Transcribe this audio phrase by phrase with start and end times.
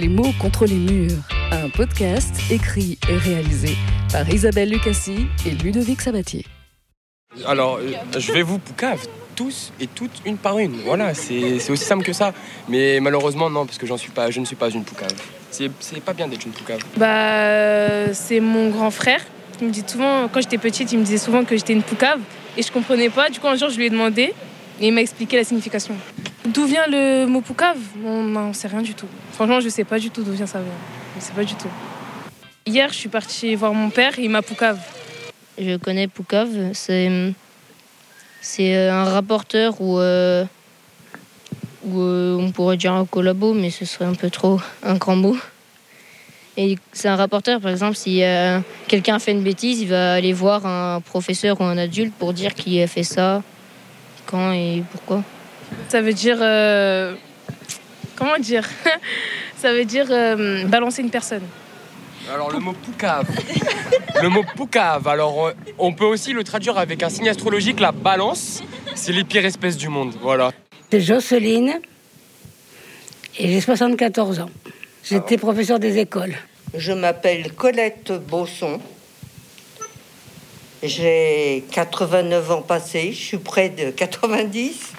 [0.00, 1.18] Les mots contre les murs,
[1.52, 3.76] un podcast écrit et réalisé
[4.10, 6.46] par Isabelle Lucassi et Ludovic Sabatier.
[7.44, 9.06] Alors, euh, je vais vous poucave
[9.36, 10.72] tous et toutes une par une.
[10.86, 12.32] Voilà, c'est c'est aussi simple que ça.
[12.66, 15.12] Mais malheureusement, non, parce que j'en suis pas, je ne suis pas une poucave.
[15.50, 16.80] C'est c'est pas bien d'être une poucave.
[16.96, 19.20] Bah, c'est mon grand frère.
[19.60, 22.20] Il me dit souvent, quand j'étais petite, il me disait souvent que j'étais une poucave
[22.56, 23.28] et je comprenais pas.
[23.28, 24.32] Du coup, un jour, je lui ai demandé
[24.80, 25.94] et il m'a expliqué la signification.
[26.46, 27.78] D'où vient le mot poucave?
[28.04, 29.08] On n'en sait rien du tout.
[29.32, 30.60] Franchement, je sais pas du tout d'où vient ça.
[31.16, 31.68] Je sais pas du tout.
[32.66, 34.78] Hier, je suis partie voir mon père et il m'a poucave.
[35.58, 37.34] Je connais Poucave, c'est
[38.40, 40.44] c'est euh, un rapporteur ou euh,
[41.84, 45.16] ou euh, on pourrait dire un collabo, mais ce serait un peu trop un grand
[45.16, 45.36] mot.
[46.56, 50.32] Et c'est un rapporteur, par exemple, si euh, quelqu'un fait une bêtise, il va aller
[50.32, 53.42] voir un professeur ou un adulte pour dire qui a fait ça,
[54.26, 55.22] quand et pourquoi.
[55.88, 56.38] Ça veut dire.
[56.40, 57.14] euh,
[58.16, 58.68] Comment dire
[59.56, 61.42] Ça veut dire euh, balancer une personne.
[62.32, 63.26] Alors, le mot poucave.
[64.22, 67.92] le mot poucave, alors, euh, on peut aussi le traduire avec un signe astrologique, la
[67.92, 68.62] balance.
[68.94, 70.14] C'est les pires espèces du monde.
[70.20, 70.52] Voilà.
[70.90, 71.80] C'est Jocelyne
[73.38, 74.50] et j'ai 74 ans.
[75.02, 76.34] J'étais professeur des écoles.
[76.74, 78.80] Je m'appelle Colette Bosson.
[80.82, 84.92] J'ai 89 ans passés, je suis près de 90.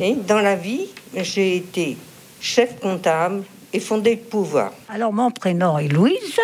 [0.00, 1.96] Et dans la vie, j'ai été
[2.40, 4.72] chef comptable et fondé de pouvoir.
[4.88, 6.38] Alors, mon prénom est Louise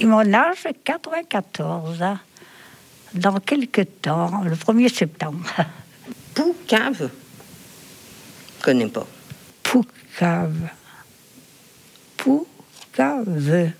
[0.00, 2.02] et mon âge est 94.
[3.12, 5.44] Dans quelques temps, le 1er septembre.
[6.34, 7.10] Poucave
[8.58, 9.06] Je connais pas.
[9.62, 10.68] Poucave.
[12.16, 13.72] Poucave.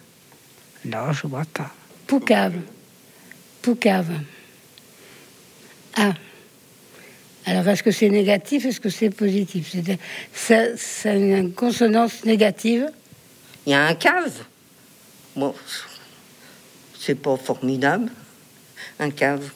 [0.84, 1.70] Non, je vois pas.
[2.06, 2.54] Poucave.
[3.62, 4.12] Poucave.
[5.96, 6.12] Ah.
[7.46, 9.74] Alors, est-ce que c'est négatif Est-ce que c'est positif?
[10.32, 12.88] C'est- une consonance négative?
[13.66, 14.44] Il y a un cave.
[15.36, 15.54] Bon,
[16.98, 18.10] c'est pas formidable.
[18.98, 19.50] Un cave.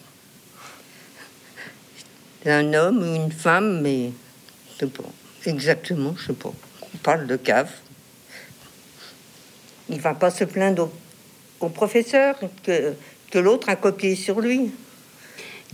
[2.44, 4.10] Un homme ou une femme, mais
[4.74, 5.04] je sais pas.
[5.46, 6.52] Exactement, je sais pas.
[6.82, 7.70] On parle de cave.
[9.88, 10.90] Il va pas se plaindre
[11.60, 12.92] au, au professeur que,
[13.30, 14.70] que l'autre a copié sur lui.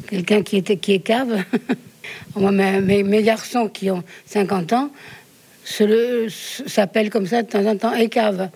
[0.08, 1.44] Quelqu'un qui, était, qui est cave?
[2.36, 4.90] Moi, mes, mes- mes garçons qui ont 50 ans
[6.66, 8.50] s'appellent comme ça de temps en temps, et cave.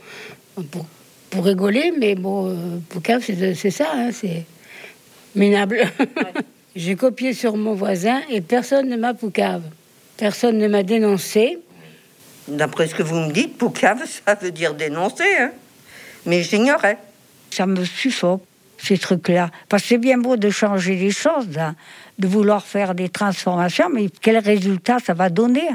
[0.71, 0.87] Pour,
[1.31, 2.55] pour rigoler, mais bon, euh,
[2.89, 4.45] pour cave, c'est c'est ça, hein, c'est
[5.35, 5.83] minable.
[6.77, 9.63] J'ai copié sur mon voisin et personne ne m'a poucave.
[10.17, 11.59] Personne ne m'a dénoncé.
[12.47, 15.25] D'après ce que vous me dites, poucave, ça veut dire dénoncer.
[15.39, 15.51] Hein.
[16.27, 16.99] Mais j'ignorais.
[17.51, 18.43] Ça me suffoque,
[18.79, 19.51] ces trucs-là.
[19.69, 21.75] Parce que c'est bien beau de changer les choses, hein,
[22.19, 25.69] de vouloir faire des transformations, mais quel résultat ça va donner?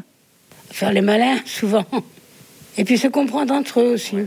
[0.72, 1.86] Faire les malins, souvent.
[2.78, 4.18] Et puis se comprendre entre eux aussi,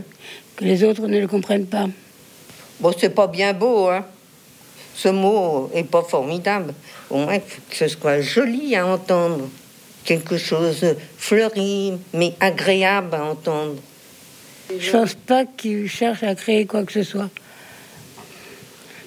[0.55, 1.87] que les autres ne le comprennent pas.
[2.79, 4.05] Bon, c'est pas bien beau, hein.
[4.93, 6.73] Ce mot est pas formidable.
[7.09, 9.47] Au moins que ce soit joli à entendre.
[10.03, 13.75] Quelque chose de fleuri, mais agréable à entendre.
[14.79, 17.29] Je pense pas qu'ils cherchent à créer quoi que ce soit.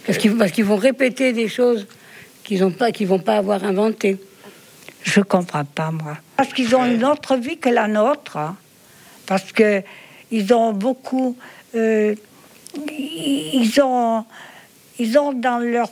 [0.06, 1.86] Parce qu'ils vont répéter des choses
[2.44, 4.18] qu'ils ont pas, qu'ils vont pas avoir inventées.
[5.02, 6.16] Je comprends pas, moi.
[6.36, 8.36] Parce qu'ils ont une autre vie que la nôtre.
[8.36, 8.56] hein.
[9.26, 9.82] Parce que
[10.30, 11.36] ils ont beaucoup.
[11.74, 12.14] euh,
[12.88, 14.24] ils ont.
[14.98, 15.88] Ils ont dans leur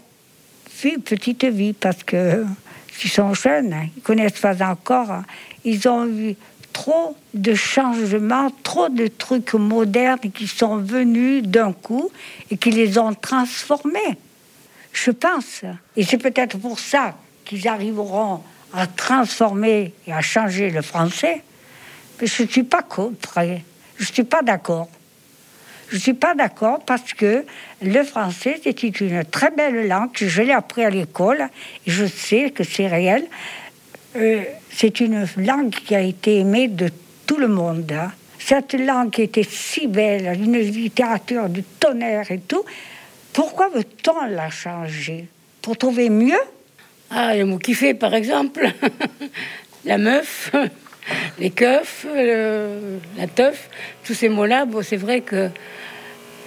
[0.82, 2.44] vie, petite vie, parce que
[2.92, 5.10] s'ils sont jeunes, hein, ils connaissent pas encore.
[5.10, 5.24] hein,
[5.64, 6.36] Ils ont eu
[6.78, 12.08] trop de changements, trop de trucs modernes qui sont venus d'un coup
[12.52, 14.16] et qui les ont transformés.
[14.92, 15.62] Je pense.
[15.96, 21.42] Et c'est peut-être pour ça qu'ils arriveront à transformer et à changer le français.
[22.20, 23.40] Mais je ne suis pas contre.
[23.96, 24.88] Je ne suis pas d'accord.
[25.88, 27.44] Je ne suis pas d'accord parce que
[27.82, 30.10] le français, c'est une très belle langue.
[30.14, 31.48] Je l'ai appris à l'école
[31.86, 33.26] et je sais que c'est réel.
[34.18, 36.88] Euh, c'est une langue qui a été aimée de
[37.26, 37.90] tout le monde.
[37.92, 38.12] hein.
[38.38, 42.64] Cette langue était si belle, une littérature du tonnerre et tout.
[43.32, 45.26] Pourquoi veut-on la changer
[45.62, 46.40] Pour trouver mieux?
[47.10, 48.68] Ah, le mot kiffer, par exemple.
[49.84, 50.52] la meuf,
[51.38, 53.68] les keufs, le- la teuf,
[54.04, 55.48] tous ces mots-là, bon, c'est vrai que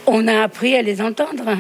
[0.08, 1.48] on a appris à les entendre.
[1.48, 1.60] hein.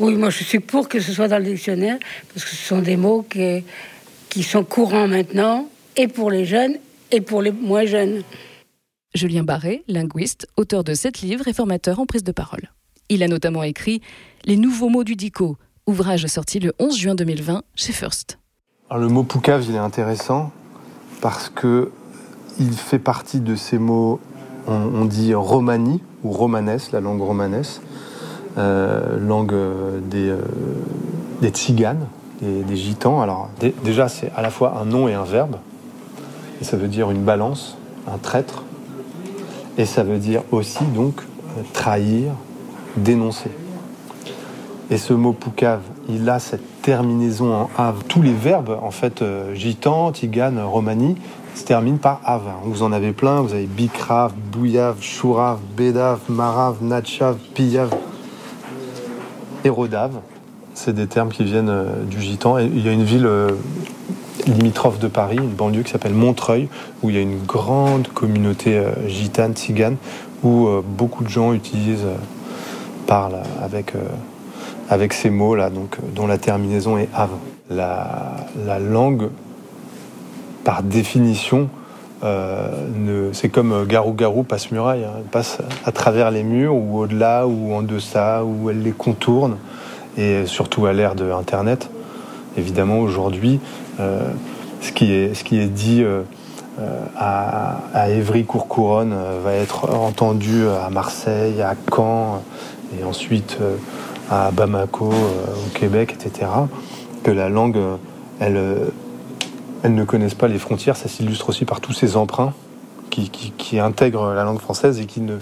[0.00, 1.98] Oui, moi je suis pour que ce soit dans le dictionnaire,
[2.32, 3.62] parce que ce sont des mots qui,
[4.30, 6.76] qui sont courants maintenant, et pour les jeunes,
[7.10, 8.22] et pour les moins jeunes.
[9.12, 12.70] Julien Barré, linguiste, auteur de sept livres et formateur en prise de parole.
[13.08, 14.00] Il a notamment écrit
[14.44, 15.56] Les nouveaux mots du dico,
[15.86, 18.38] ouvrage sorti le 11 juin 2020 chez First.
[18.88, 20.52] Alors, le mot poucave, il est intéressant
[21.20, 21.90] parce que
[22.60, 24.20] il fait partie de ces mots
[24.66, 27.80] on, dit romani ou romanès, la langue romanès,
[28.56, 29.56] langue
[30.08, 30.36] des,
[31.40, 32.06] des tziganes,
[32.42, 33.20] des, gitans.
[33.20, 33.50] Alors
[33.84, 35.56] déjà, c'est à la fois un nom et un verbe.
[36.60, 37.76] Et ça veut dire une balance,
[38.10, 38.64] un traître.
[39.78, 41.22] Et ça veut dire aussi donc
[41.72, 42.32] trahir,
[42.96, 43.50] dénoncer.
[44.90, 48.02] Et ce mot poucave, il a cette terminaison en ave.
[48.08, 51.16] Tous les verbes, en fait, euh, gitan, tigane, romani,
[51.54, 52.42] se terminent par ave.
[52.64, 57.94] Vous en avez plein, vous avez bikrave, bouyave, chourave, bédave, marave, natchave, pillave
[59.64, 60.18] et rodave.
[60.74, 62.58] C'est des termes qui viennent euh, du gitan.
[62.58, 63.50] Il y a une ville euh,
[64.46, 66.68] limitrophe de Paris, une banlieue qui s'appelle Montreuil,
[67.02, 69.96] où il y a une grande communauté gitane, tigane,
[70.42, 72.06] où beaucoup de gens utilisent,
[73.06, 73.94] parlent avec
[74.90, 75.70] avec ces mots-là,
[76.14, 77.30] dont la terminaison est ave.
[77.70, 79.28] La, langue,
[80.64, 81.68] par définition,
[82.24, 85.04] euh, c'est comme garou-garou passe-muraille.
[85.04, 85.12] Hein.
[85.18, 89.56] Elle passe à travers les murs, ou au-delà, ou en deçà, ou elle les contourne,
[90.16, 91.90] et surtout à l'ère de Internet.
[92.56, 93.60] Évidemment, aujourd'hui,
[94.00, 94.28] euh,
[94.80, 96.22] ce, qui est, dit euh,
[97.16, 99.14] à, à Évry-Courcouronne
[99.44, 102.42] va être entendu à Marseille, à Caen,
[102.98, 103.58] et ensuite
[104.30, 106.48] à Bamako, euh, au Québec, etc.,
[107.24, 107.96] que la langue, euh,
[108.38, 108.86] elle, euh,
[109.82, 110.96] elle ne connaisse pas les frontières.
[110.96, 112.54] Ça s'illustre aussi par tous ces emprunts
[113.10, 115.36] qui, qui, intègrent la langue française et qui ne,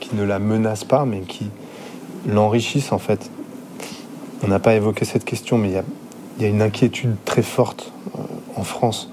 [0.00, 1.50] qui ne la menacent pas, mais qui
[2.26, 3.30] l'enrichissent en fait.
[4.42, 7.92] On n'a pas évoqué cette question, mais il y a, une inquiétude très forte
[8.56, 9.10] en France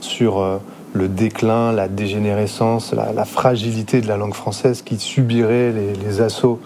[0.00, 0.60] sur
[0.92, 6.60] le déclin, la dégénérescence, la, fragilité de la langue française qui subirait les, les assauts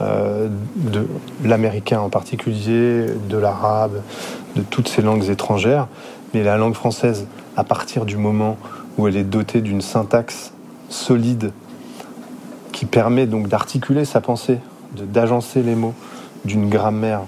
[0.00, 1.06] euh, de
[1.44, 4.00] l'américain en particulier, de l'arabe,
[4.56, 5.88] de toutes ces langues étrangères.
[6.32, 8.56] Mais la langue française, à partir du moment
[8.96, 10.52] où elle est dotée d'une syntaxe
[10.88, 11.52] solide
[12.72, 14.58] qui permet donc d'articuler sa pensée,
[14.96, 15.94] d'agencer les mots,
[16.46, 17.22] d'une grammaire,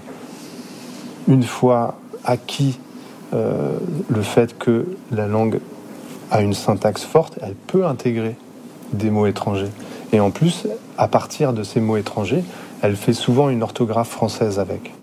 [1.27, 2.79] une fois acquis
[3.33, 3.77] euh,
[4.09, 5.59] le fait que la langue
[6.31, 8.35] a une syntaxe forte, elle peut intégrer
[8.91, 9.71] des mots étrangers.
[10.11, 10.67] Et en plus,
[10.97, 12.43] à partir de ces mots étrangers,
[12.81, 14.93] elle fait souvent une orthographe française avec.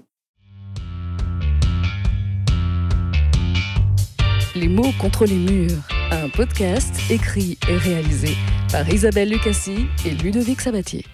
[4.55, 5.79] Les mots contre les murs,
[6.11, 8.37] un podcast écrit et réalisé
[8.71, 11.05] par Isabelle Lucassi et Ludovic Sabatier.